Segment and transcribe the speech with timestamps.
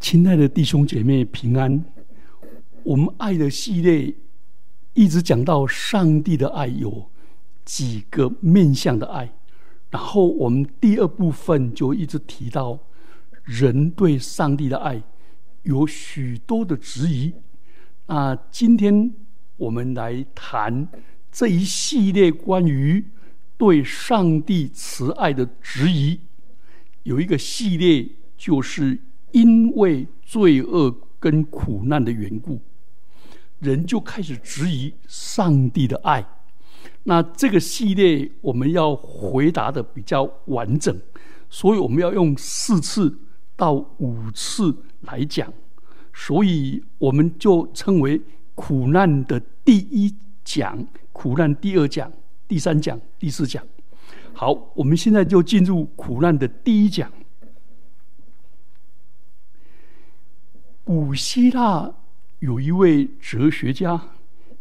[0.00, 1.84] 亲爱的弟兄姐妹平安。
[2.84, 4.14] 我们爱的系列
[4.94, 7.10] 一直讲到上帝的爱有
[7.64, 9.30] 几个面向的爱，
[9.90, 12.78] 然后我们第二部分就一直提到
[13.42, 15.02] 人对上帝的爱
[15.64, 17.34] 有许多的质疑。
[18.06, 19.12] 那今天
[19.56, 20.88] 我们来谈
[21.30, 23.04] 这一系列关于
[23.58, 26.20] 对上帝慈爱的质疑，
[27.02, 29.00] 有一个系列就是。
[29.32, 32.60] 因为罪恶跟苦难的缘故，
[33.60, 36.26] 人就开始质疑上帝的爱。
[37.04, 40.94] 那这个系列我们要回答的比较完整，
[41.48, 43.18] 所以我们要用四次
[43.56, 45.52] 到五次来讲。
[46.12, 48.20] 所以我们就称为
[48.54, 52.12] 苦难的第一讲、苦难第二讲、
[52.48, 53.64] 第三讲、第四讲。
[54.32, 57.10] 好，我们现在就进入苦难的第一讲。
[60.88, 61.92] 古希腊
[62.38, 64.08] 有一位哲学家，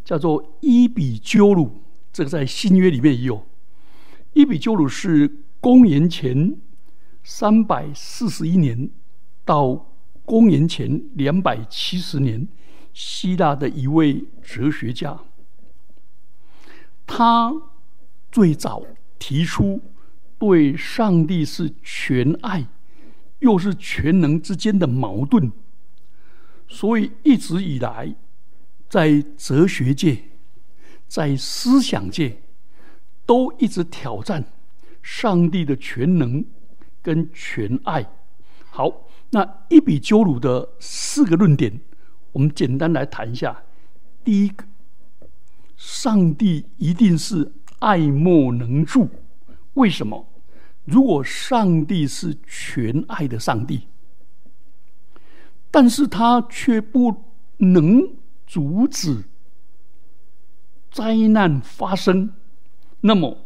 [0.03, 3.47] 叫做伊比鸠鲁，这个在新约里面也有。
[4.33, 6.57] 伊比鸠鲁是公元前
[7.23, 8.89] 三百四十一年
[9.45, 9.87] 到
[10.25, 12.45] 公元前两百七十年，
[12.93, 15.17] 希腊的一位哲学家。
[17.05, 17.53] 他
[18.29, 18.83] 最早
[19.17, 19.81] 提出
[20.37, 22.67] 对上帝是全爱
[23.39, 25.49] 又是全能之间的矛盾。
[26.67, 28.13] 所以一直以来，
[28.89, 30.21] 在哲学界、
[31.07, 32.41] 在思想界，
[33.25, 34.43] 都一直挑战
[35.01, 36.43] 上帝的全能
[37.01, 38.05] 跟全爱。
[38.69, 41.79] 好，那一比鸠鲁的四个论点，
[42.33, 43.63] 我们简单来谈一下。
[44.23, 44.65] 第一个，
[45.77, 49.09] 上帝一定是爱莫能助。
[49.75, 50.27] 为什么？
[50.83, 53.87] 如果上帝是全爱的上帝。
[55.79, 57.15] 但是他却不
[57.57, 58.15] 能
[58.47, 59.25] 阻止
[60.89, 62.33] 灾难发生，
[63.01, 63.45] 那么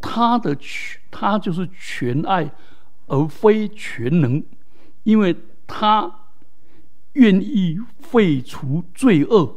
[0.00, 2.50] 他的全他就是全爱，
[3.08, 4.42] 而非全能，
[5.02, 6.10] 因为他
[7.12, 9.54] 愿意废除罪恶，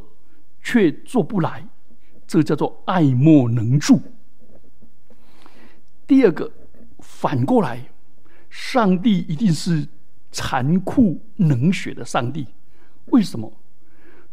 [0.62, 1.66] 却做不来，
[2.26, 3.98] 这叫做爱莫能助。
[6.06, 6.52] 第二个，
[6.98, 7.86] 反过来，
[8.50, 9.88] 上帝一定是。
[10.34, 12.44] 残酷冷血的上帝，
[13.06, 13.52] 为什么？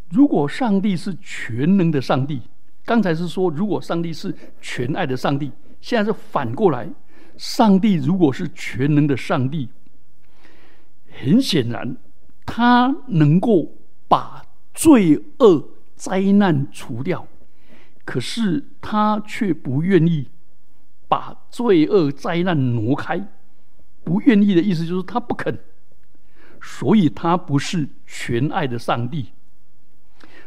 [0.09, 2.41] 如果上帝是全能的上帝，
[2.83, 6.89] 刚才是说如果上帝是全爱的上帝，现在是反过来，
[7.37, 9.69] 上帝如果是全能的上帝，
[11.21, 11.95] 很显然
[12.47, 13.71] 他能够
[14.07, 17.27] 把罪恶灾难除掉，
[18.03, 20.27] 可是他却不愿意
[21.07, 23.23] 把罪恶灾难挪开，
[24.03, 25.59] 不愿意的意思就是他不肯。
[26.61, 29.31] 所以，他不是全爱的上帝。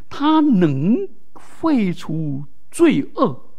[0.08, 3.50] 他能废除罪恶，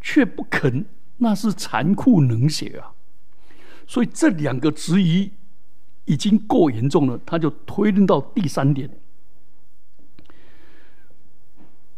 [0.00, 0.84] 却不肯，
[1.16, 2.92] 那是残酷冷血啊！
[3.86, 5.32] 所以，这两个质疑
[6.04, 7.18] 已经够严重了。
[7.24, 8.90] 他就推论到第三点：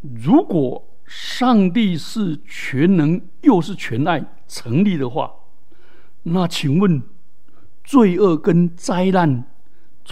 [0.01, 5.33] 如果上帝是全能又是全爱成立的话，
[6.23, 7.03] 那请问
[7.83, 9.50] 罪恶跟灾难？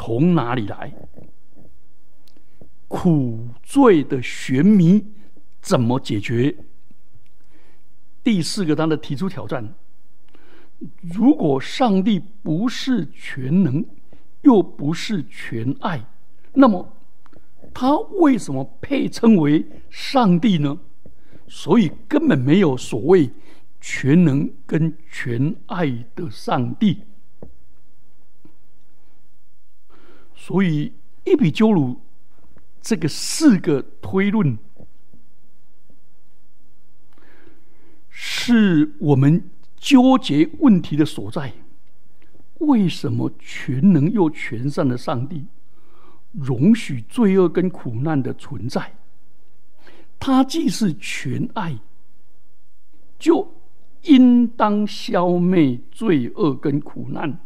[0.01, 0.95] 从哪里来？
[2.87, 5.05] 苦罪的玄谜
[5.61, 6.57] 怎么解决？
[8.23, 9.75] 第四个，他的提出挑战：
[11.03, 13.85] 如果上帝不是全能，
[14.43, 16.07] 又不是全爱，
[16.53, 16.93] 那么
[17.75, 20.79] 他为什么配称为上帝呢？
[21.49, 23.29] 所以根本没有所谓
[23.81, 27.03] 全能跟全爱的上帝。
[30.41, 30.93] 所以，
[31.25, 32.01] 一比鸠鲁
[32.81, 34.57] 这个四个推论，
[38.09, 41.53] 是我们纠结问题的所在。
[42.61, 45.45] 为什么全能又全善的上帝
[46.33, 48.95] 容许罪恶跟苦难的存在？
[50.19, 51.79] 他既是全爱，
[53.19, 53.55] 就
[54.03, 57.39] 应当消灭罪恶跟苦难。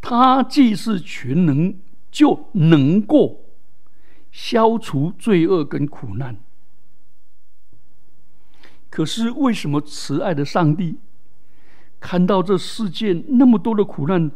[0.00, 1.78] 他既是全能，
[2.10, 3.44] 就能够
[4.32, 6.38] 消除罪恶跟苦难。
[8.88, 10.98] 可是，为什么慈爱的上帝
[12.00, 14.30] 看到这世界那么多的苦难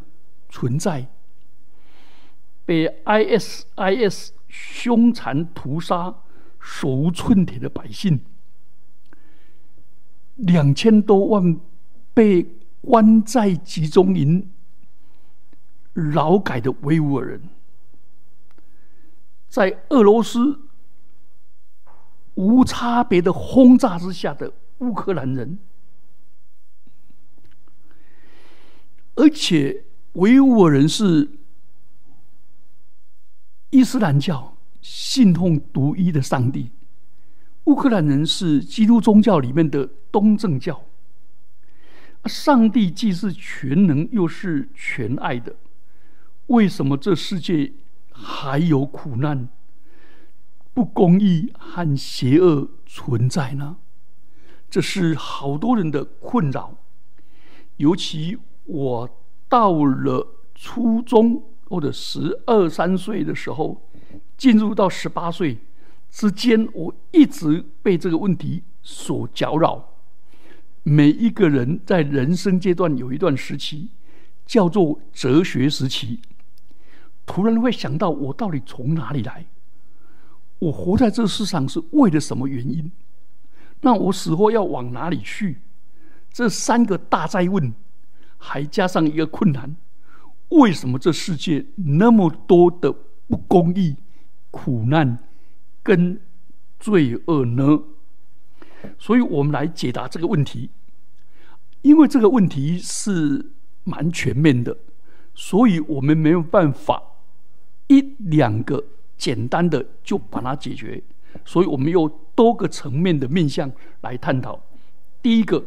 [0.49, 1.11] 存在，
[2.63, 6.15] 被 ISIS 凶残屠杀、
[6.59, 8.21] 手无寸铁的百姓，
[10.35, 11.59] 两千多万
[12.13, 14.49] 被关在集中营？
[15.95, 17.41] 劳改的维吾尔人，
[19.47, 20.59] 在俄罗斯
[22.35, 25.57] 无差别的轰炸之下的乌克兰人，
[29.15, 31.31] 而且维吾尔人是
[33.69, 36.71] 伊斯兰教，信奉独一的上帝；
[37.65, 40.83] 乌克兰人是基督宗教里面的东正教。
[42.25, 45.55] 上帝既是全能，又是全爱的，
[46.47, 47.73] 为什么这世界
[48.11, 49.49] 还有苦难、
[50.73, 53.77] 不公义和邪恶存在呢？
[54.69, 56.77] 这是好多人的困扰。
[57.77, 59.09] 尤其我
[59.49, 63.81] 到了初中或者十二三岁的时候，
[64.37, 65.57] 进入到十八岁
[66.09, 69.93] 之间，我一直被这个问题所搅扰。
[70.83, 73.89] 每一个人在人生阶段有一段时期，
[74.45, 76.19] 叫做哲学时期。
[77.25, 79.45] 突然会想到，我到底从哪里来？
[80.59, 82.91] 我活在这世上是为了什么原因？
[83.81, 85.61] 那我死后要往哪里去？
[86.31, 87.73] 这三个大灾问，
[88.37, 89.75] 还加上一个困难：
[90.49, 92.93] 为什么这世界那么多的
[93.27, 93.95] 不公义、
[94.51, 95.19] 苦难
[95.83, 96.19] 跟
[96.79, 97.83] 罪恶呢？
[98.97, 100.69] 所以我们来解答这个问题，
[101.81, 103.51] 因为这个问题是
[103.83, 104.77] 蛮全面的，
[105.33, 107.01] 所以我们没有办法
[107.87, 108.83] 一两个
[109.17, 111.01] 简单的就把它解决，
[111.43, 113.71] 所以我们用多个层面的面向
[114.01, 114.59] 来探讨。
[115.21, 115.63] 第一个，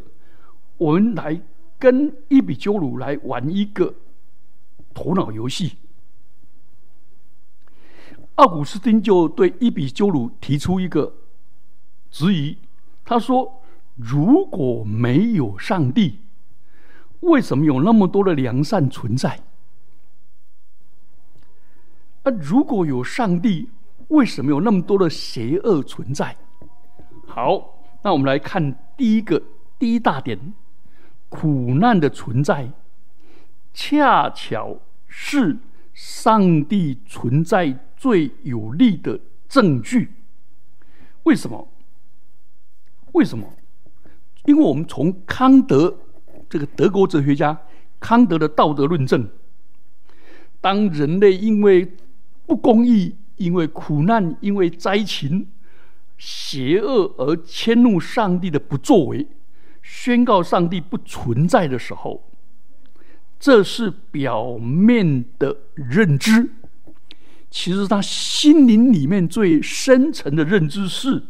[0.76, 1.40] 我们来
[1.78, 3.94] 跟伊比鸠鲁来玩一个
[4.92, 5.76] 头脑游戏。
[8.36, 11.12] 奥古斯丁就对伊比鸠鲁提出一个
[12.10, 12.56] 质疑。
[13.04, 13.62] 他说
[13.96, 16.20] ：“如果没有上帝，
[17.20, 19.40] 为什么有那么多的良善存在？
[22.24, 23.68] 那如果有上帝，
[24.08, 26.36] 为什么有那么多的邪恶存在？”
[27.26, 29.42] 好，那我们来看第一个
[29.78, 30.52] 第一大点：
[31.28, 32.70] 苦难的存在，
[33.72, 35.56] 恰巧是
[35.94, 40.12] 上帝存在最有力的证据。
[41.24, 41.68] 为什么？
[43.12, 43.46] 为什么？
[44.46, 45.94] 因为我们从康德
[46.48, 47.58] 这个德国哲学家
[48.00, 49.28] 康德的道德论证，
[50.60, 51.96] 当人类因为
[52.48, 55.46] 不公义、因为苦难、因为灾情、
[56.16, 59.26] 邪恶而迁怒上帝的不作为，
[59.82, 62.30] 宣告上帝不存在的时候，
[63.38, 66.50] 这是表面的认知。
[67.50, 71.22] 其实他心灵里面最深层的认知是。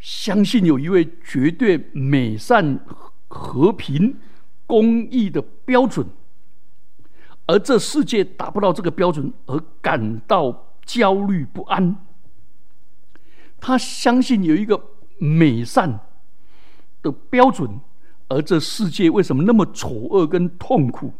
[0.00, 2.78] 相信有一位绝对美善、
[3.26, 4.16] 和平、
[4.64, 6.06] 公义的标准，
[7.48, 11.96] 而这世界达不到这个标准而感到焦虑不安。
[13.58, 14.80] 他相信有一个
[15.18, 15.98] 美善
[17.02, 17.68] 的标准，
[18.28, 21.12] 而这世界为什么那么丑恶跟痛苦？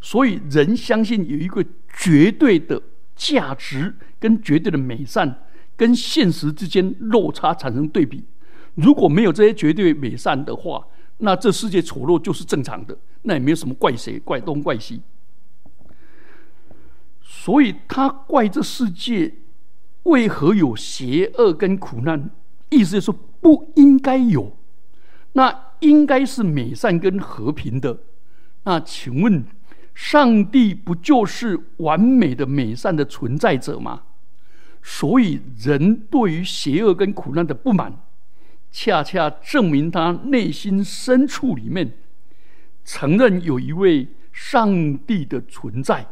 [0.00, 1.64] 所以人相信有一个
[1.94, 2.82] 绝对的
[3.14, 5.46] 价值跟绝对的美善。
[5.76, 8.22] 跟现实之间落差产生对比，
[8.74, 10.86] 如果没有这些绝对美善的话，
[11.16, 15.00] 那这世界丑陋就是正常的，那也没有什么怪谁怪东怪西。
[17.32, 19.32] 所以他怪这世界
[20.02, 22.28] 为何有邪恶跟苦难，
[22.70, 24.56] 意思就是不应该有，
[25.34, 28.00] 那应该是美善跟和平的。
[28.64, 29.44] 那请问，
[29.94, 34.02] 上帝不就是完美的美善的存在者吗？
[34.82, 37.96] 所以，人对于邪恶跟苦难的不满，
[38.72, 41.92] 恰恰证明他内心深处里面
[42.84, 46.04] 承认有一位上帝的存在。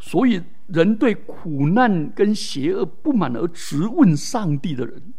[0.00, 5.12] 所以，人对苦难跟邪恶不满而直问上帝的人，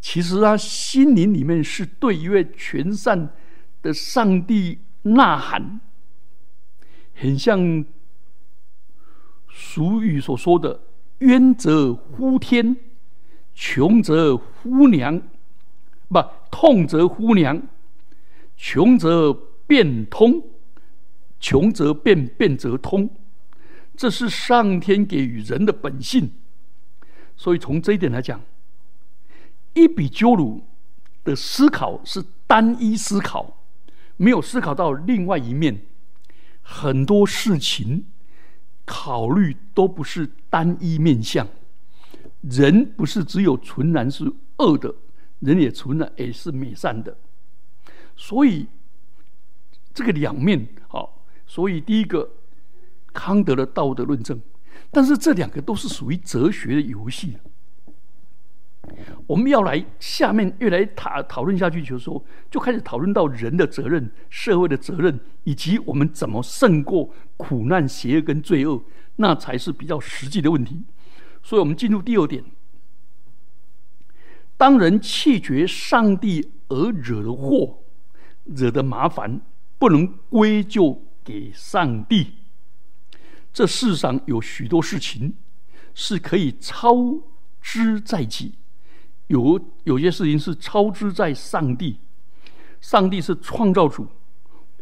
[0.00, 3.30] 其实他心灵里面是对一位全善
[3.82, 5.80] 的上帝呐喊，
[7.14, 7.84] 很像
[9.52, 10.80] 俗语所说的。
[11.18, 12.76] 冤则呼天，
[13.54, 15.22] 穷则呼娘，
[16.08, 17.62] 不痛则呼娘，
[18.56, 19.32] 穷则
[19.66, 20.42] 变通，
[21.40, 23.08] 穷则变，变则通，
[23.96, 26.30] 这是上天给予人的本性。
[27.36, 28.40] 所以从这一点来讲，
[29.74, 30.64] 伊比鸠鲁
[31.24, 33.64] 的思考是单一思考，
[34.16, 35.80] 没有思考到另外一面，
[36.62, 38.06] 很多事情。
[38.86, 41.48] 考虑都不是单一面相，
[42.42, 44.94] 人不是只有纯然是恶的，
[45.38, 47.16] 人也纯然也是美善的，
[48.14, 48.66] 所以
[49.94, 52.30] 这个两面好，所以第一个
[53.14, 54.38] 康德的道德论证，
[54.90, 57.38] 但是这两个都是属于哲学的游戏。
[59.26, 68.84] 我们要来下面越来讨讨论下去，就是说，就开始讨论到人的责任、社会的责任，以及我们怎么胜过苦难、邪恶跟罪恶，
[69.16, 70.82] 那才是比较实际的问题。
[71.42, 72.44] 所以，我们进入第二点：
[74.58, 77.78] 当人弃绝上帝而惹的祸、
[78.44, 79.40] 惹的麻烦，
[79.78, 82.43] 不能归咎给上帝。
[83.54, 85.32] 这世上有许多事情
[85.94, 86.94] 是可以操
[87.62, 88.56] 之在己。
[89.28, 91.98] 有有些事情是超之在上帝，
[92.80, 94.06] 上帝是创造主、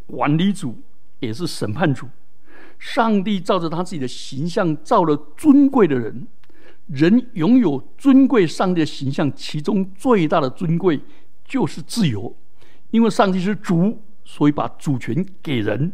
[0.06, 0.80] 管理主，
[1.20, 2.08] 也是审判主。
[2.78, 6.26] 上帝照着他自己的形象造了尊贵的人，
[6.86, 11.00] 人拥有尊贵上帝的形象，其中最大的尊贵
[11.44, 12.34] 就是自由，
[12.90, 15.92] 因为上帝是主，所以把主权给人。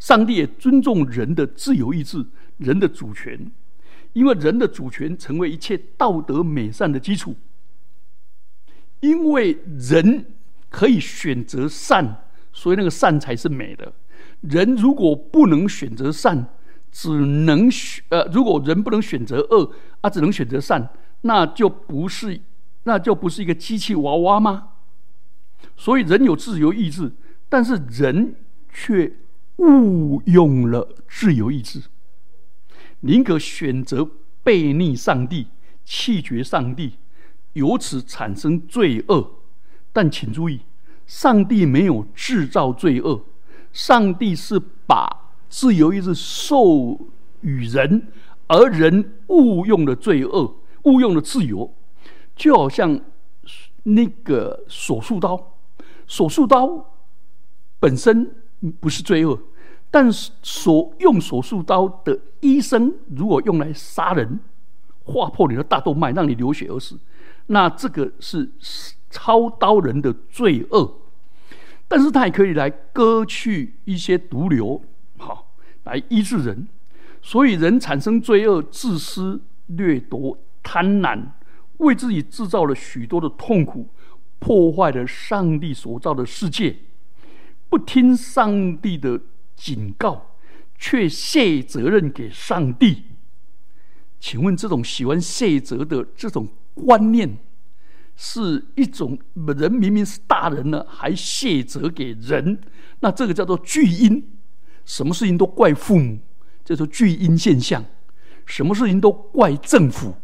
[0.00, 2.26] 上帝也尊重人的自由意志、
[2.56, 3.52] 人的主权，
[4.14, 7.36] 因为人的主权成为一切道德美善的基础。
[9.00, 10.26] 因为人
[10.68, 13.92] 可以选择善，所以那个善才是美的。
[14.40, 16.48] 人如果不能选择善，
[16.90, 20.90] 只能选呃，如果人不能选择恶，啊，只能选择善，
[21.22, 22.40] 那就不是，
[22.84, 24.68] 那就不是一个机器娃娃吗？
[25.76, 27.12] 所以人有自由意志，
[27.48, 28.34] 但是人
[28.72, 29.10] 却
[29.60, 31.82] 误用了自由意志，
[33.00, 34.08] 宁可选择
[34.42, 35.46] 背逆上帝，
[35.84, 36.94] 弃绝上帝。
[37.52, 39.28] 由此产生罪恶，
[39.92, 40.60] 但请注意，
[41.04, 43.24] 上帝没有制造罪恶，
[43.72, 46.98] 上帝是把自由意志授
[47.40, 48.06] 予人，
[48.46, 51.74] 而人误用了罪恶，误用了自由，
[52.36, 53.00] 就好像
[53.82, 55.58] 那个手术刀，
[56.06, 56.94] 手术刀
[57.80, 58.32] 本身
[58.78, 59.36] 不是罪恶，
[59.90, 64.38] 但是所用手术刀的医生如果用来杀人，
[65.04, 66.98] 划破你的大动脉，让你流血而死。
[67.46, 68.48] 那这个是
[69.10, 70.98] 操刀人的罪恶，
[71.88, 74.80] 但是他也可以来割去一些毒瘤，
[75.18, 75.52] 好
[75.84, 76.68] 来医治人。
[77.20, 81.20] 所以人产生罪恶、自私、掠夺、贪婪，
[81.78, 83.88] 为自己制造了许多的痛苦，
[84.38, 86.76] 破坏了上帝所造的世界。
[87.68, 89.20] 不听上帝的
[89.60, 90.34] 警告，
[90.78, 93.04] 却卸责任给上帝。
[94.18, 96.48] 请问这种喜欢卸责的这种？
[96.72, 97.36] 观念
[98.16, 102.58] 是一种人明明是大人了，还卸责给人，
[103.00, 104.24] 那这个叫做巨婴。
[104.86, 106.18] 什么事情都怪父母，
[106.64, 107.82] 叫做巨婴现象；
[108.46, 110.14] 什么事情都怪政府，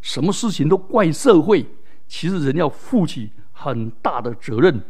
[0.00, 1.66] 什么事情都怪社会。
[2.06, 4.80] 其实人要负起很大的责任。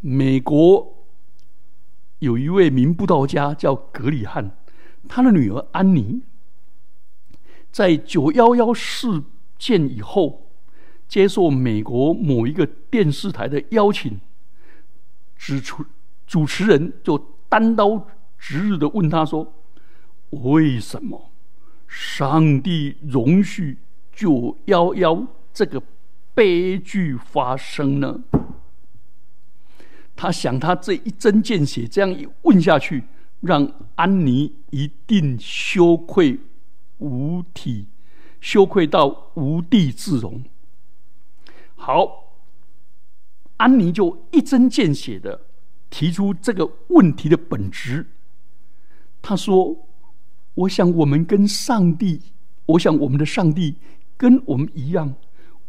[0.00, 0.93] 美国
[2.24, 4.50] 有一位名布道家叫格里汉，
[5.08, 6.22] 他的女儿安妮
[7.70, 9.22] 在九幺幺事。
[9.56, 10.50] 件以后，
[11.08, 14.20] 接受美国某一个电视台的邀请，
[15.36, 15.86] 指出
[16.26, 17.16] 主持人就
[17.48, 19.54] 单刀直入的问他说
[20.30, 21.30] ：“为什么
[21.86, 23.78] 上帝容许
[24.12, 25.80] 九幺幺这个
[26.34, 28.20] 悲剧发生呢？”
[30.16, 33.04] 他想，他这一针见血这样一问下去，
[33.40, 36.38] 让安妮一定羞愧
[36.98, 37.86] 无体。
[38.40, 40.44] 羞愧到无地自容。
[41.76, 42.34] 好，
[43.56, 45.46] 安妮就一针见血的
[45.88, 48.06] 提出这个问题的本质。
[49.22, 49.86] 他说
[50.52, 52.20] ：“我想我们跟上帝，
[52.66, 53.76] 我想我们的上帝
[54.18, 55.14] 跟我们一样，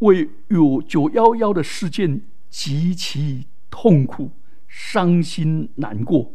[0.00, 4.30] 为有九幺幺的事件极其痛苦、
[4.78, 6.34] 伤心难过。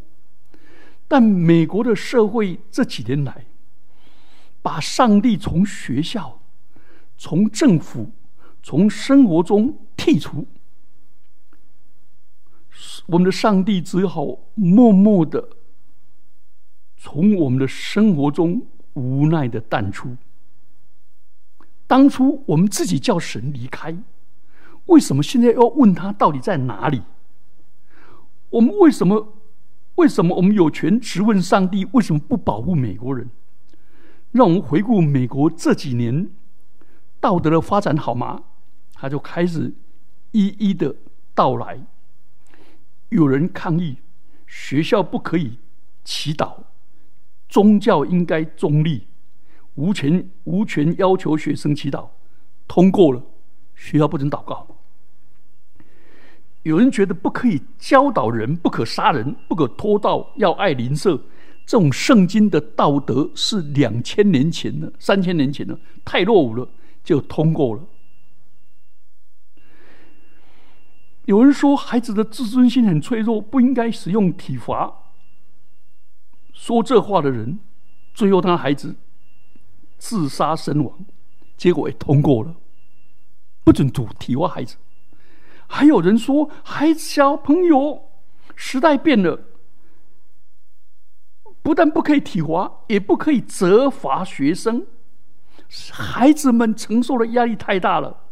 [1.08, 3.46] 但美国的社会这几年来，
[4.64, 6.42] 把上帝从学校、
[7.20, 8.12] 从政府、
[8.64, 10.48] 从生活中剔除，
[13.06, 15.50] 我们的上帝只好默默的
[16.98, 20.18] 从我们的生活中无奈的淡出。
[21.86, 23.96] 当初我们自己叫神离开，
[24.86, 27.04] 为什么现在要问他到底在哪里？
[28.52, 29.34] 我们为什么？
[29.96, 31.86] 为什么我们有权质问上帝？
[31.92, 33.30] 为什么不保护美国人？
[34.32, 36.30] 让我们回顾美国这几年
[37.20, 38.44] 道德的发展好吗？
[38.94, 39.74] 他就开始
[40.32, 40.96] 一一的
[41.36, 41.86] 到来。
[43.10, 43.98] 有人抗议
[44.48, 45.60] 学校不可以
[46.04, 46.64] 祈祷，
[47.50, 49.08] 宗教应该中立，
[49.76, 52.08] 无权无权要求学生祈祷。
[52.68, 53.22] 通过了，
[53.76, 54.66] 学校不准祷告。
[56.64, 61.20] 有人觉得不可以教导人，不可杀人，不可偷盗，要爱邻舍。
[61.66, 66.68] 这种圣经的道德是两千年前的、三千年前的，太落伍了，
[67.04, 67.84] 就通过了。
[71.26, 74.94] 有人说，孩子的自尊心很脆弱，不应该使用体罚。
[76.52, 77.60] 说这话的人，
[78.14, 78.96] 最后他孩子
[79.98, 81.06] 自杀身亡，
[81.56, 82.54] 结果也通过了，
[83.64, 84.76] 不准主体罚孩子。
[85.74, 88.12] 还有人说，孩子小朋友，
[88.58, 89.40] 时代变了，
[91.64, 94.86] 不但不可以体罚，也不可以责罚学生，
[95.94, 98.26] 孩子们承受的压力太大了。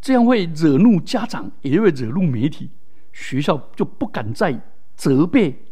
[0.00, 2.70] 这样会惹怒家长，也会惹怒媒体，
[3.12, 4.60] 学校就不敢再
[4.96, 5.64] 责备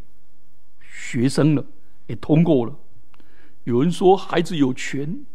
[0.81, 1.67] 学生了。
[2.07, 2.77] 也通过了。
[3.65, 5.27] 有人说孩子有权，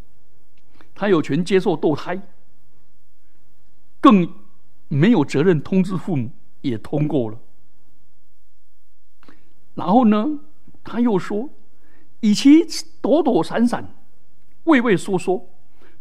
[0.96, 2.22] 他有权接受堕胎，
[4.00, 4.32] 更
[4.89, 6.31] 没有责任通知父母，
[6.62, 7.39] 也通过了。
[9.75, 10.27] 然后呢，
[10.84, 11.50] 他又说，
[12.19, 12.65] 与其
[13.00, 13.96] 躲躲闪闪、
[14.65, 15.50] 畏畏缩缩，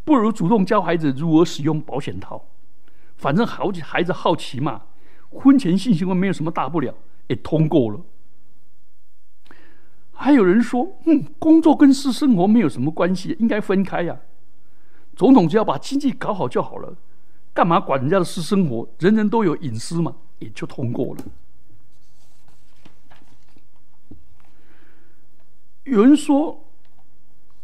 [0.04, 2.49] 不如主动教孩子如何使用保险套。
[3.16, 4.87] 反正好孩子好奇嘛，
[5.30, 6.95] 婚前性行为没有什么大不了，
[7.28, 8.00] 也通过了。
[10.12, 14.18] 还有人说，嗯，工作跟私生活没有什么关系，应该分开呀。
[15.14, 16.97] 总统只要把经济搞好就好了，
[17.59, 18.88] 干嘛管人家的私生活？
[19.00, 21.25] 人人都有隐私嘛，也就通过了。
[25.83, 26.65] 有人说，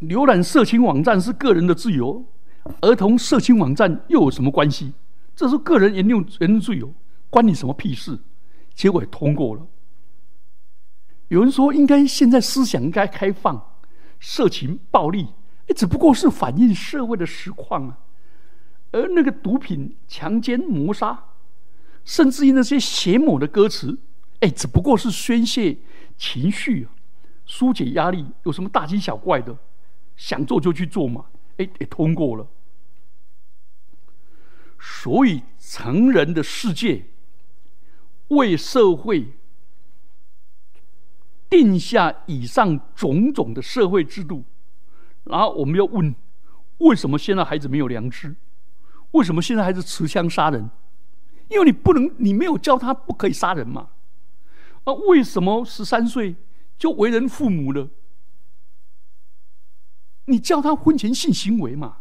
[0.01, 2.25] 浏览色情网站是个人的自由，
[2.81, 4.91] 儿童色情网站又有什么关系？
[5.33, 6.93] 这是个人言论言论自由，
[7.29, 8.19] 关你什么屁事？
[8.73, 9.65] 结果也通过了。
[11.29, 13.65] 有人说，应该现在思想应该开放，
[14.19, 15.29] 色情暴力，
[15.67, 17.99] 哎，只不过是反映社会的实况啊。
[18.95, 21.21] 而那个毒品、强奸、谋杀，
[22.05, 23.97] 甚至于那些邪魔的歌词，
[24.39, 25.77] 哎，只不过是宣泄
[26.17, 26.87] 情绪、
[27.45, 29.57] 疏解压力，有什么大惊小怪的？
[30.15, 31.25] 想做就去做嘛，
[31.57, 32.47] 哎，也通过了。
[34.79, 37.07] 所以，成人的世界
[38.29, 39.33] 为社会
[41.49, 44.45] 定下以上种种的社会制度，
[45.25, 46.15] 然后我们要问：
[46.77, 48.33] 为什么现在孩子没有良知？
[49.15, 50.69] 为什么现在还是持枪杀人？
[51.49, 53.89] 因为你不能，你没有教他不可以杀人嘛。
[54.83, 56.35] 啊，为什么十三岁
[56.77, 57.89] 就为人父母了？
[60.25, 61.97] 你教他婚前性行为嘛？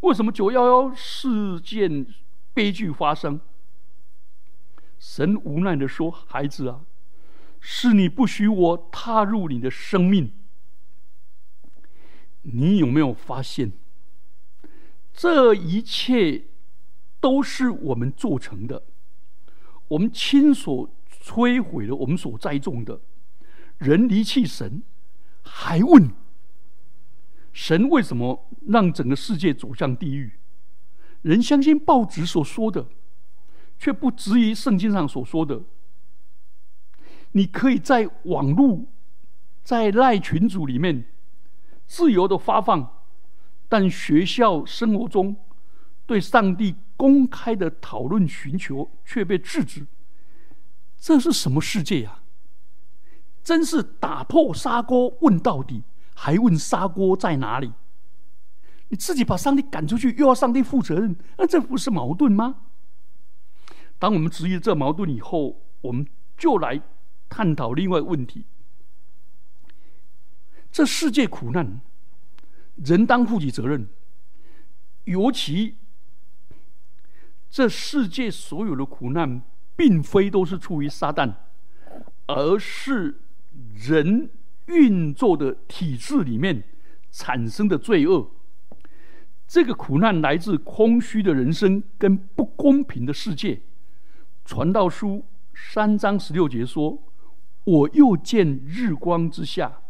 [0.00, 2.06] 为什么九幺幺事件
[2.54, 3.40] 悲剧发生？
[4.98, 6.80] 神无奈的说：“孩子啊，
[7.60, 10.32] 是你不许我踏入你的生命。
[12.42, 13.72] 你有没有发现，
[15.12, 16.44] 这一切
[17.20, 18.82] 都是我们做成的？
[19.88, 23.00] 我们亲手摧毁了我们所栽种的。
[23.78, 24.82] 人离弃神，
[25.42, 26.10] 还问？”
[27.52, 30.38] 神为什么让整个世界走向地狱？
[31.22, 32.86] 人相信报纸所说的，
[33.78, 35.62] 却不质疑圣经上所说的。
[37.32, 38.86] 你可以在网络、
[39.62, 41.04] 在赖群组里面
[41.86, 42.99] 自由的发放，
[43.70, 45.34] 但学校生活中
[46.04, 49.86] 对上帝公开的讨论寻求却被制止。
[50.98, 52.20] 这是什么世界呀？
[53.42, 55.84] 真是打破砂锅问到底。
[56.22, 57.72] 还问砂锅在哪里？
[58.88, 62.56] 你自己把上帝赶出去，又要上帝负责任，那这不是矛盾吗？
[63.98, 66.06] 当我们质疑这矛盾以后，我们
[66.36, 66.78] 就来
[67.30, 68.44] 探讨另外问题：
[70.70, 71.80] 这世界苦难，
[72.84, 73.88] 人当负起责任。
[75.04, 75.76] 尤其
[77.48, 79.42] 这世界所有的苦难，
[79.76, 81.34] 并非都是出于撒旦，
[82.26, 83.20] 而是
[83.74, 84.30] 人。
[84.66, 86.62] 运作的体制里面
[87.10, 88.30] 产生的罪恶，
[89.44, 93.60] 这个苦难来自空虚的人生跟不公平的世界。
[94.44, 97.02] 传道书三章十六节说
[97.64, 99.80] ：“我又见日光之下，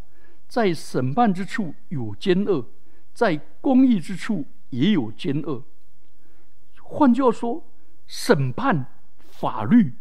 [0.48, 2.66] 在审判之处有奸恶，
[3.12, 5.62] 在公义之处也有奸恶。”
[6.82, 7.64] 换句话说，
[8.06, 8.86] 审判
[9.28, 9.94] 法律，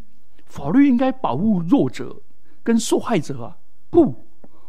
[0.46, 2.20] 法律应该保护弱者
[2.62, 3.58] 跟受害者啊，
[3.90, 4.26] 不。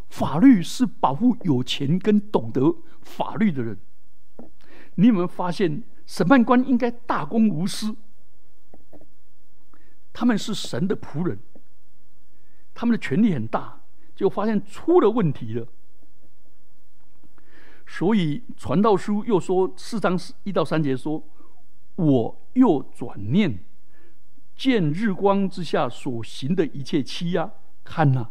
[0.09, 3.77] 法律是保护有钱跟懂得法律的人。
[4.95, 7.95] 你有没有发现，审判官应该大公无私？
[10.11, 11.39] 他们是神的仆人，
[12.73, 13.81] 他们的权力很大，
[14.13, 15.65] 就发现出了问题了。
[17.93, 21.21] 所以传道书又说四章一到三节说
[21.97, 23.65] ：“我又转念，
[24.55, 27.51] 见日光之下所行的一切欺压，
[27.83, 28.29] 看呐，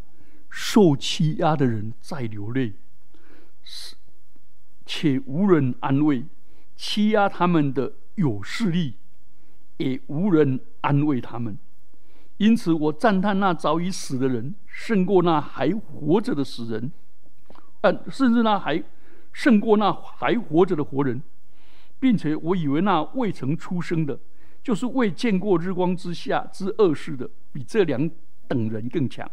[0.48, 2.72] 受欺压的人在流泪，
[3.62, 3.96] 是
[4.86, 6.24] 且无人安慰；
[6.74, 8.94] 欺压他们的有势力，
[9.76, 11.58] 也无人安慰他们。
[12.38, 16.90] 因此，我赞叹那早已死的人，胜过那还活着的死人，
[17.82, 18.82] 呃，甚至那还
[19.32, 21.22] 胜过那还活着的活人，
[21.98, 24.18] 并且我以为那未曾出生的。
[24.62, 28.10] 就是未见过日光之下之恶事的，比这两
[28.46, 29.28] 等人更强。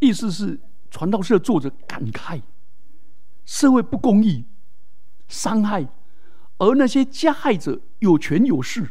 [0.00, 2.42] 意思是，传道社作者感慨
[3.46, 4.44] 社会不公义、
[5.28, 5.88] 伤害，
[6.58, 8.90] 而那些加害者有权有势，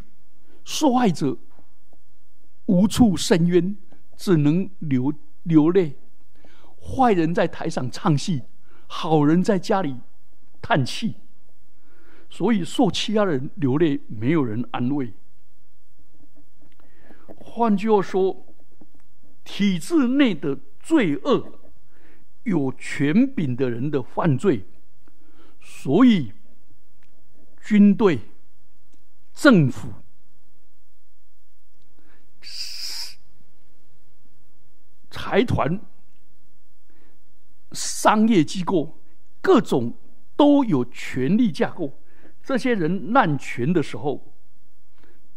[0.63, 1.37] 受害者
[2.65, 3.77] 无处伸冤，
[4.15, 5.95] 只能流流泪。
[6.81, 8.41] 坏人在台上唱戏，
[8.87, 9.97] 好人在家里
[10.61, 11.15] 叹气。
[12.29, 15.13] 所以受欺压的人流泪，没有人安慰。
[17.37, 18.45] 换句话说，
[19.45, 21.59] 体制内的罪恶，
[22.43, 24.65] 有权柄的人的犯罪，
[25.61, 26.33] 所以
[27.63, 28.19] 军队、
[29.33, 29.93] 政府、
[35.09, 35.79] 财团、
[37.71, 38.99] 商业机构，
[39.41, 39.93] 各种
[40.35, 41.99] 都有权力架构。
[42.43, 44.33] 这些人滥权的时候。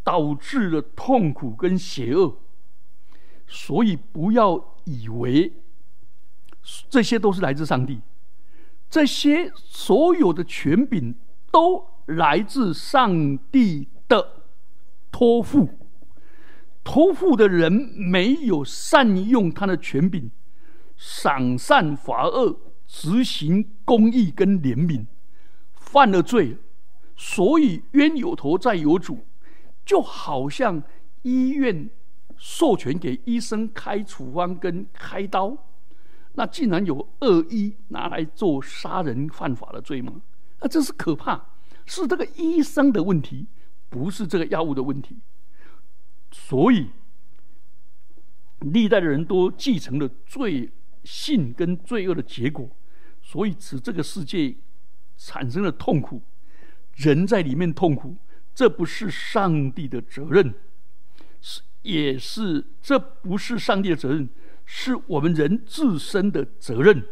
[0.02, 2.38] 导致了痛苦跟邪恶，
[3.46, 5.52] 所以不要以为
[6.88, 8.00] 这些都是来自上帝。
[8.88, 11.14] 这些所有的权柄
[11.52, 14.42] 都来自上帝的
[15.12, 15.68] 托付。
[16.82, 20.30] 托付的人没有善用他的权柄，
[21.00, 25.06] 赏善罚恶，执行公义跟怜悯，
[25.72, 26.58] 犯了罪，
[27.16, 29.24] 所以冤有头债有主。
[29.82, 30.82] 就好像
[31.22, 31.88] 医院
[32.36, 35.56] 授权给医生开处方跟开刀，
[36.34, 40.20] 那竟然有恶医拿来做杀人犯法的罪吗？
[40.60, 41.46] 那这是可怕，
[41.86, 43.46] 是这个医生的问题，
[43.88, 45.18] 不是这个药物的问题。
[46.30, 46.90] 所以，
[48.58, 50.70] 历代的人都继承了罪
[51.04, 52.68] 性跟罪恶的结果，
[53.22, 54.54] 所以使这个世界
[55.16, 56.22] 产生了痛苦，
[56.96, 58.16] 人在里面痛苦。
[58.54, 60.52] 这不是上帝的责任，
[61.40, 64.28] 是也是这不是上帝的责任，
[64.66, 67.02] 是我们人自身的责任。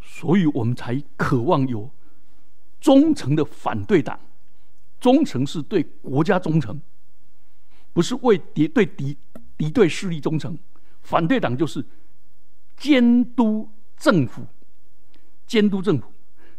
[0.00, 1.90] 所以我们才渴望有
[2.80, 4.18] 忠诚的反对党。
[4.98, 6.80] 忠诚是对国家忠诚，
[7.92, 9.16] 不是为敌对敌
[9.56, 10.58] 敌对势力忠诚。
[11.02, 11.84] 反对党就是
[12.80, 14.46] 监督政府，
[15.46, 16.10] 监督政府。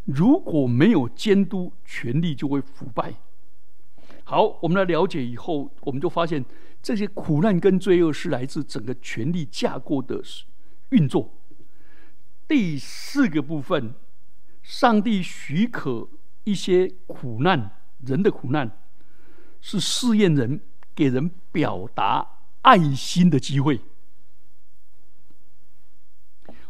[0.05, 3.15] 如果没有监督，权力就会腐败。
[4.23, 6.45] 好，我们来了解以后，我们就发现
[6.79, 10.21] 这些苦难跟罪恶是来自整个权力架构的
[10.89, 11.34] 运作。
[12.47, 13.95] 第四个部分，
[14.62, 16.07] 上帝许可
[16.43, 18.77] 一些苦难，人的苦难
[19.60, 20.62] 是试验人，
[20.93, 22.27] 给人表达
[22.62, 23.81] 爱心的机会。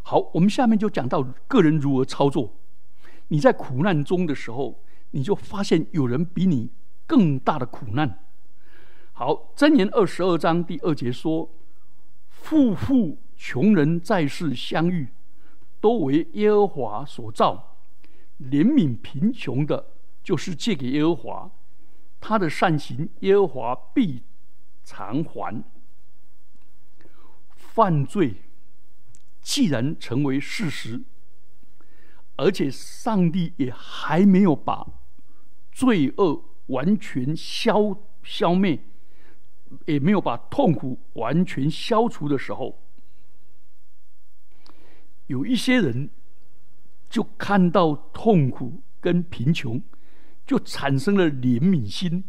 [0.03, 2.53] 好，我们下面就讲到个人如何操作。
[3.27, 6.69] 你在苦难中的时候，你就发现有人比你。
[7.07, 8.23] 更大的苦难。
[9.11, 11.51] 好，箴言二十二章第二节说
[12.31, 15.09] ：“富富穷人在世相遇，
[15.81, 17.75] 都为耶和华所造。
[18.39, 19.87] 怜悯贫穷的，
[20.23, 21.51] 就是借给耶和华，
[22.21, 24.23] 他的善行，耶和华必
[24.85, 25.61] 偿还。”
[27.53, 28.35] 犯罪
[29.41, 31.01] 既然成为事实，
[32.35, 34.87] 而且上帝也还没有把
[35.71, 36.45] 罪恶。
[36.67, 38.79] 完全消消灭，
[39.87, 42.81] 也没有把痛苦完全消除的时候，
[45.27, 46.09] 有一些人
[47.09, 49.81] 就看到痛苦跟贫穷，
[50.47, 52.23] 就产生了怜悯心，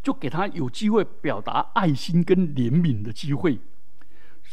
[0.00, 3.58] 就给他有机会表达爱心跟怜悯的机会，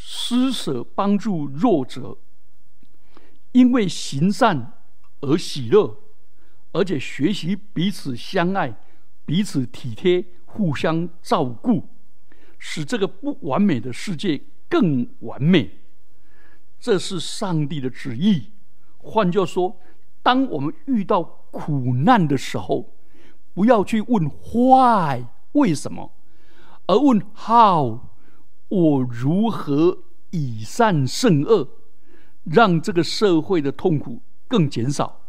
[0.02, 2.16] 施舍帮助弱者，
[3.52, 4.80] 因为行善
[5.20, 5.94] 而喜乐，
[6.72, 8.74] 而且学习彼此相爱。
[9.26, 11.86] 彼此体贴，互相照顾，
[12.58, 15.80] 使这个不完美的世界更完美。
[16.80, 18.52] 这是上帝的旨意。
[18.96, 19.78] 换句话说，
[20.22, 22.94] 当我们遇到苦难的时候，
[23.52, 26.10] 不要去问 “why” 为什么，
[26.86, 28.00] 而问 “how”
[28.70, 31.68] 我如何以善胜恶，
[32.44, 35.26] 让这个社会的痛苦更减少，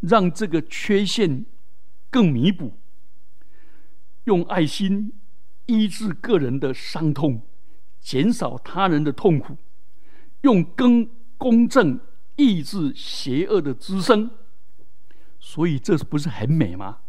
[0.00, 1.46] 让这个缺陷
[2.10, 2.78] 更弥补。
[4.24, 5.12] 用爱心、
[5.66, 7.42] 医治个人的伤痛，
[8.00, 9.56] 减少他人的痛苦，
[10.40, 12.00] 用更公正
[12.36, 14.30] 抑制邪恶的滋生。
[15.38, 17.00] 所以，这不是很美吗？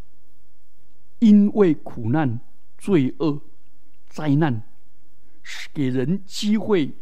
[1.19, 2.41] 因为苦难、
[2.77, 3.39] 罪恶、
[4.09, 4.63] 灾难，
[5.73, 6.93] 给人机会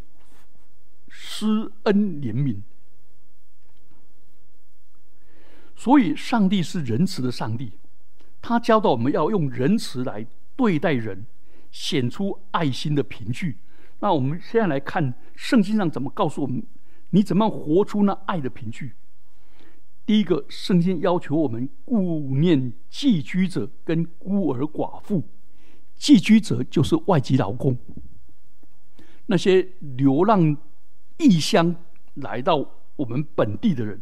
[1.08, 2.62] 施恩怜悯。
[5.76, 7.74] 所以，上帝是仁慈的上帝，
[8.42, 10.26] 他教导我们要用仁慈来
[10.56, 11.26] 对待人，
[11.72, 13.58] 显出爱心的凭据。
[14.00, 16.64] 那我们现在来看圣经上怎么告诉我们，
[17.10, 18.94] 你怎么样活出那爱的凭据？
[20.06, 25.24] 第一个，圣经要求我们顾念寄居者跟孤儿寡妇。
[25.96, 27.78] 寄居者就是外籍劳工，
[29.32, 29.66] 那些
[29.96, 30.58] 流浪
[31.18, 31.74] 异乡
[32.16, 34.02] 来到我们本地的人。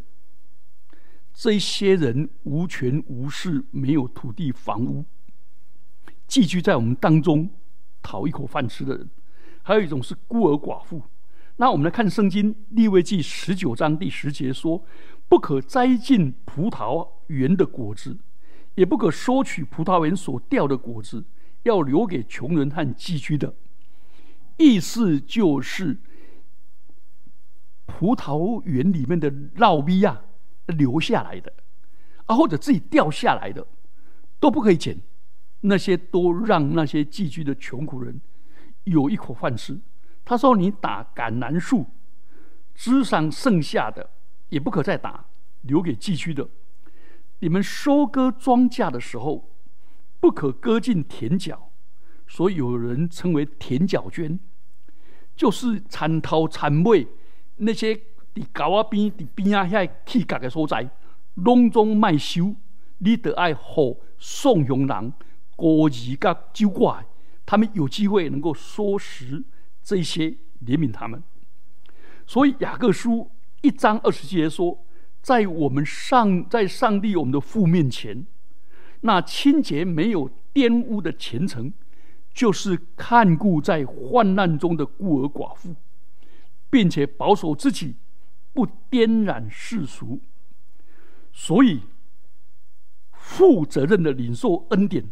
[1.31, 5.05] 这些人无权无势，没有土地房屋，
[6.27, 7.47] 寄居在我们当中
[8.01, 9.07] 讨一口饭吃的人，
[9.61, 11.03] 还有一种是孤儿寡妇。
[11.57, 14.83] 那我们来看圣经立位记十九章第十节说
[15.29, 18.17] ：“不可摘尽葡萄园的果子，
[18.73, 21.23] 也不可收取葡萄园所掉的果子，
[21.63, 23.53] 要留给穷人和寄居的。”
[24.59, 25.97] 意思就是
[27.87, 30.21] 葡萄园里面的老逼呀。
[30.77, 31.51] 留下来的，
[32.27, 33.65] 啊，或者自己掉下来的，
[34.39, 34.95] 都不可以捡。
[35.61, 38.21] 那些都让那些寄居的穷苦人
[38.83, 39.81] 有一口饭吃。
[40.23, 41.87] 他说：“你打橄榄树
[42.75, 44.11] 枝上剩下的，
[44.49, 45.25] 也不可再打，
[45.61, 46.47] 留给寄居的。
[47.39, 49.49] 你们收割庄稼的时候，
[50.19, 51.71] 不可割进田角，
[52.27, 54.39] 所以有人称为田角捐，
[55.39, 57.07] 就是铲头铲尾
[57.55, 57.99] 那些。”
[58.35, 60.87] 伫沟仔边、伫边啊遐起角的所在，
[61.33, 62.55] 拢总卖收，
[62.99, 65.13] 你得爱互送佣人、
[65.55, 65.89] 孤儿、
[66.21, 67.03] 甲酒怪，
[67.43, 69.43] 他们有机会能够收拾
[69.83, 70.29] 这些，
[70.63, 71.21] 怜悯他们。
[72.27, 74.85] 所以雅各书一章二十节说，
[75.21, 78.25] 在我们上在上帝我们的父面前，
[79.01, 81.73] 那清洁没有玷污的虔诚，
[82.33, 85.75] 就是看顾在患难中的孤儿寡妇，
[86.69, 87.95] 并且保守自己。
[88.51, 90.19] 不颠染世俗，
[91.31, 91.81] 所以
[93.11, 95.07] 负责任的领受恩典、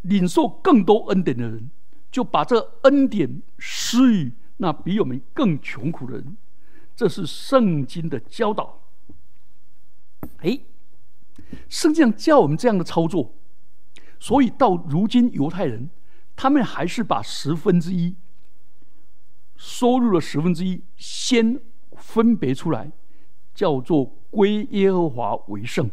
[0.00, 1.70] 领受更多恩典的人，
[2.10, 6.36] 就把这恩典施予那比我们更穷苦的人。
[6.96, 8.80] 这是圣经的教导。
[10.38, 10.58] 哎，
[11.68, 13.34] 圣经教我们这样的操作，
[14.18, 15.90] 所以到如今犹太人，
[16.42, 18.16] 他们还是把十分之一
[19.56, 21.60] 收入的十分之一先。
[21.96, 22.90] 分别出来，
[23.54, 25.90] 叫做归耶和华为圣。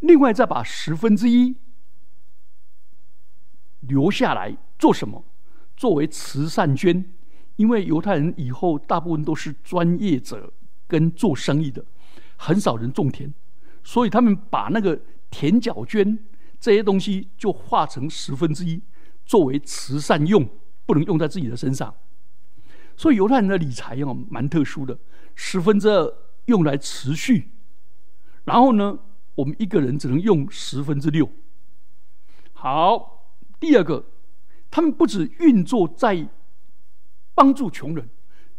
[0.00, 1.54] 另外，再把十分之一
[3.82, 5.24] 留下来做什么？
[5.76, 7.04] 作为慈善捐。
[7.54, 10.52] 因为犹太人以后大部分都是专业者
[10.88, 11.84] 跟做生意的，
[12.36, 13.32] 很少人种田，
[13.84, 16.18] 所以他们把那个田角捐
[16.58, 18.82] 这些东西就化成十分之一，
[19.24, 20.48] 作为慈善用，
[20.86, 21.94] 不能用在自己的身上。
[22.96, 24.98] 所以犹太人的理财哦，蛮特殊的。
[25.34, 27.50] 十分之二用来持续，
[28.44, 28.98] 然后呢，
[29.34, 31.28] 我们一个人只能用十分之六。
[32.52, 34.04] 好，第二个，
[34.70, 36.28] 他们不止运作在
[37.34, 38.08] 帮助穷人，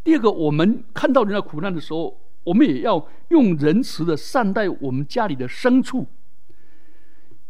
[0.04, 6.08] 第二个，我们看到人家苦难的时候，我们也要用仁慈的善待我们家里的牲畜。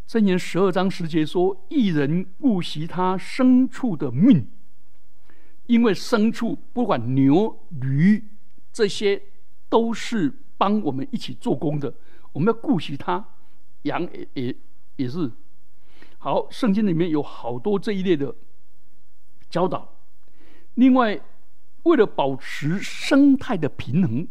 [0.08, 4.48] 箴言十二章十节说：“一人顾惜他牲畜的命，
[5.66, 8.24] 因为牲畜不管牛驴。”
[8.74, 9.22] 这些
[9.70, 11.94] 都是帮我们一起做工的，
[12.32, 13.24] 我们要顾惜它，
[13.84, 14.56] 羊也也
[14.96, 15.32] 也是。
[16.18, 18.34] 好，圣经里面有好多这一类的
[19.50, 19.94] 教导。
[20.74, 21.22] 另外，
[21.84, 24.28] 为了保持生态的平衡，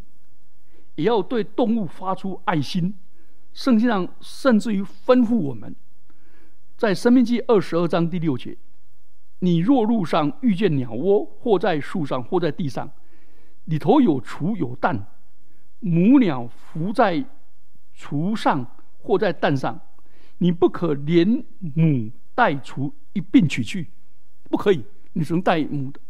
[0.96, 2.94] 也要对动物发出爱心。
[3.52, 5.74] 圣经上甚至于吩咐我们，
[6.76, 8.56] 在《生命记》二十二章第六节
[9.40, 12.90] ：“你若路上遇见鸟窝，或在树上，或在地上。”
[13.66, 15.06] 里头有雏有蛋，
[15.78, 17.24] 母鸟伏在
[17.94, 18.66] 雏上
[18.98, 19.80] 或在蛋上，
[20.38, 23.88] 你不可连母带雏一并取去，
[24.50, 26.00] 不可以，你只能带母的，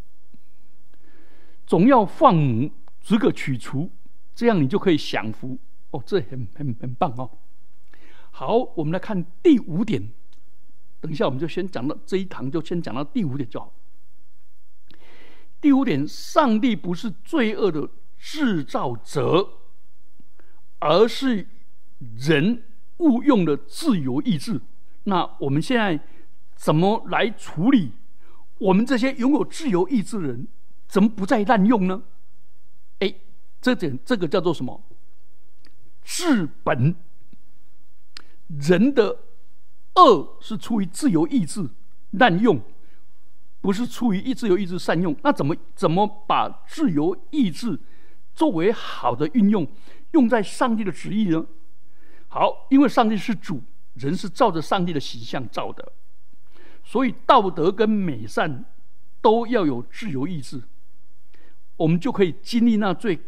[1.67, 2.71] 总要放母，
[3.03, 3.91] 只可取雏，
[4.35, 5.59] 这样你就可以享福
[5.93, 7.31] 哦，这很很很棒哦。
[8.31, 10.11] 好，我们来看第五点，
[11.01, 13.73] 等一下我们就先讲到这一堂，就先讲到第五点就好。
[15.61, 19.49] 第五点，上帝不是罪恶的制造者，
[20.79, 21.47] 而是
[22.17, 22.65] 人
[22.97, 24.61] 误用的自由意志。
[25.05, 26.01] 那我们现在
[26.57, 27.93] 怎么来处理
[28.59, 30.49] 我们这些拥有自由意志的人，
[30.89, 32.03] 怎么不再滥用呢？
[33.01, 33.15] 哎，
[33.61, 34.83] 这点这个叫做什么？
[36.05, 36.95] 治本。
[38.61, 39.19] 人的
[39.95, 41.71] 恶是出于自由意志
[42.11, 42.61] 滥用，
[43.63, 45.17] 不是出于自由意志善用。
[45.23, 47.81] 那怎么怎么把自由意志
[48.35, 49.67] 作为好的运用，
[50.11, 51.47] 用在上帝的旨意呢？
[52.29, 53.63] 好，因为上帝是主，
[53.95, 55.93] 人是照着上帝的形象造的。
[56.85, 58.67] 所以道德跟美善
[59.23, 60.61] 都要有自由意志，
[61.77, 63.19] 我们就可以经历那最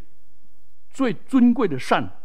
[0.91, 2.21] 最尊贵的善。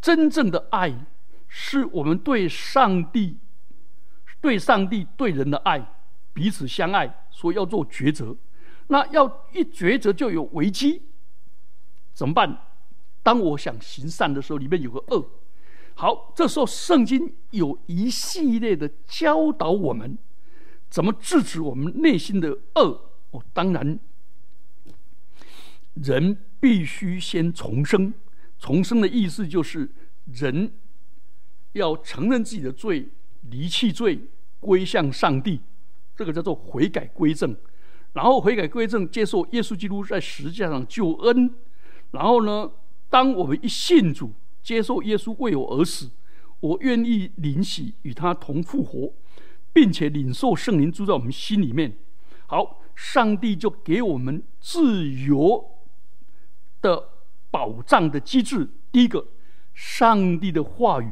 [0.00, 1.06] 真正的爱，
[1.48, 3.38] 是我们对上帝、
[4.40, 5.94] 对上帝、对人的爱，
[6.32, 8.36] 彼此相爱，所以要做抉择。
[8.88, 11.02] 那要一抉择就有危机，
[12.14, 12.66] 怎么办？
[13.22, 15.30] 当我想行善的时候，里面有个恶。
[15.94, 20.16] 好，这时候圣经有一系列的教导我们
[20.88, 23.10] 怎么制止我们内心的恶。
[23.32, 23.98] 哦，当然，
[25.94, 28.14] 人必须先重生。
[28.58, 29.88] 重生的意思就是
[30.32, 30.72] 人
[31.72, 33.08] 要承认自己的罪，
[33.50, 34.20] 离弃罪，
[34.60, 35.60] 归向上帝。
[36.16, 37.56] 这个叫做悔改归正。
[38.12, 41.54] 然后悔改归正，接受耶稣基督在十字架上救恩。
[42.10, 42.70] 然后呢，
[43.08, 44.32] 当我们一信主。
[44.60, 46.10] 接受耶稣为我而死，
[46.60, 49.14] 我愿意领洗与他同复活，
[49.72, 51.96] 并且领受圣灵住在我们心里面。
[52.46, 55.64] 好，上帝就给我们自由
[56.82, 57.08] 的
[57.50, 58.68] 保障的机制。
[58.90, 59.26] 第一个，
[59.74, 61.10] 上帝的话语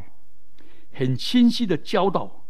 [0.93, 2.45] 很清晰的教导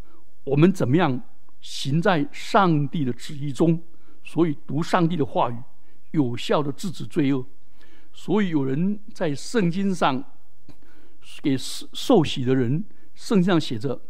[0.45, 1.23] 我们怎么样
[1.61, 3.83] 行在上帝的旨意中，
[4.23, 5.57] 所以读上帝的话语，
[6.13, 7.47] 有效的制止罪恶。
[8.13, 10.25] 所以有人在圣经上。
[11.43, 14.01] 给受洗的人，圣经上写着：“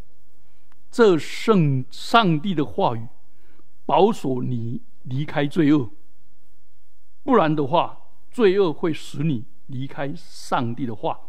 [0.92, 3.08] 这圣上帝的话语，
[3.86, 5.90] 保守你离开罪恶。
[7.22, 7.98] 不然的话，
[8.30, 11.20] 罪恶会使你离开上帝的话。”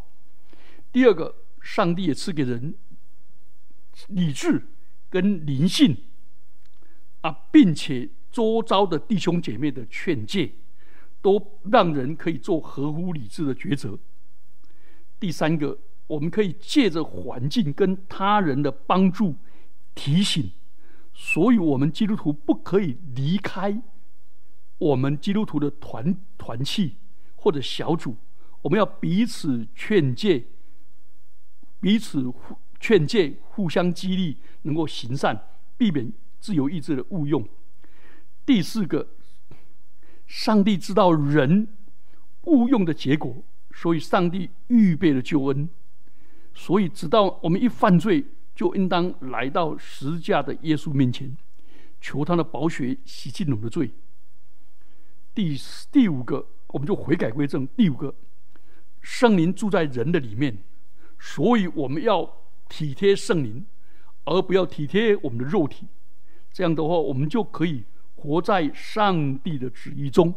[0.92, 2.76] 第二个，上帝也赐给人
[4.08, 4.68] 理智
[5.10, 5.98] 跟灵性
[7.22, 10.54] 啊，并且周遭的弟兄姐妹的劝诫，
[11.22, 13.98] 都让人可以做合乎理智的抉择。
[15.20, 19.36] 第三个，我们可以借着环境跟他人的帮助
[19.94, 20.52] 提醒，
[21.14, 23.82] 所以我们基督徒不可以离开
[24.78, 26.96] 我们基督徒的团团契
[27.36, 28.16] 或者小组，
[28.68, 30.44] 我们要彼此劝诫，
[31.80, 35.42] 彼此互劝诫，互相激励，能够行善，
[35.78, 37.48] 避免自由意志的误用。
[38.46, 39.08] 第四个，
[40.26, 41.70] 上帝知道人
[42.42, 43.42] 误用的结果。
[43.74, 45.70] 所以，上帝预备了救恩，
[46.54, 51.38] 所以直到我们一犯罪，就应当来到十字架的耶稣面前，
[52.02, 53.92] 求他的宝血洗净我们的罪。
[55.34, 55.56] 第
[55.90, 57.66] 第五个，我们就悔改归正。
[57.68, 58.14] 第五个，
[59.10, 60.58] 圣灵住在人的里面，
[61.18, 62.30] 所以我们要
[62.68, 63.66] 体贴圣灵，
[64.26, 65.88] 而不要体贴我们的肉体。
[66.52, 67.86] 这样的话，我们就可以
[68.18, 70.34] 活在上帝的旨意中。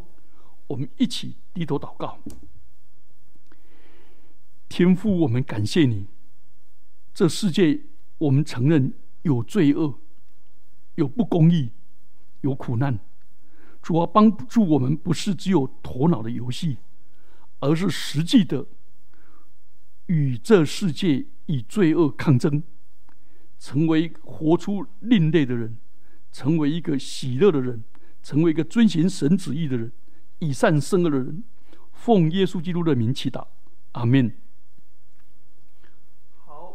[0.69, 2.17] 我们一起低头祷告。
[4.69, 6.07] 天父，我们感谢你。
[7.13, 7.81] 这世界，
[8.19, 9.99] 我们承认有罪恶、
[10.95, 11.71] 有不公义、
[12.43, 13.01] 有苦难。
[13.83, 16.79] 主要帮助我们，不是只有头脑的游戏，
[17.61, 18.67] 而是实际的
[20.07, 22.63] 与这世界以罪恶抗争，
[23.59, 25.77] 成为活出另类的人，
[26.33, 27.85] 成为一个喜乐的人，
[28.23, 29.93] 成为一个遵循神旨意的人，
[30.41, 31.45] 以善胜恶的人。
[31.93, 33.47] 奉耶稣基督的名祈祷，
[33.93, 34.33] 阿门。